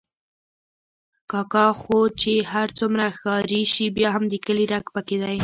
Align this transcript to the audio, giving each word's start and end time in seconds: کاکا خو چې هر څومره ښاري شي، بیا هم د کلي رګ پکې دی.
کاکا 1.31 1.67
خو 1.81 1.97
چې 2.21 2.33
هر 2.51 2.67
څومره 2.77 3.05
ښاري 3.19 3.63
شي، 3.73 3.85
بیا 3.97 4.09
هم 4.15 4.23
د 4.29 4.35
کلي 4.45 4.65
رګ 4.73 4.85
پکې 4.95 5.17
دی. 5.23 5.37